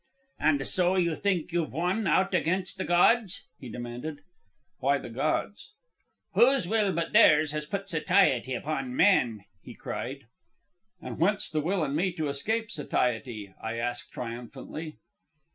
"And 0.39 0.67
so 0.67 0.95
you 0.95 1.15
think 1.15 1.51
you've 1.51 1.73
won 1.73 2.07
out 2.07 2.33
against 2.33 2.79
the 2.79 2.83
gods?" 2.83 3.45
he 3.59 3.69
demanded. 3.69 4.21
"Why 4.79 4.97
the 4.97 5.11
gods?" 5.11 5.73
"Whose 6.33 6.67
will 6.67 6.91
but 6.91 7.13
theirs 7.13 7.51
has 7.51 7.67
put 7.67 7.87
satiety 7.87 8.55
upon 8.55 8.95
man?" 8.95 9.45
he 9.61 9.75
cried. 9.75 10.23
"And 11.03 11.19
whence 11.19 11.51
the 11.51 11.61
will 11.61 11.83
in 11.85 11.95
me 11.95 12.13
to 12.13 12.29
escape 12.29 12.71
satiety?" 12.71 13.53
I 13.61 13.75
asked 13.75 14.11
triumphantly. 14.11 14.97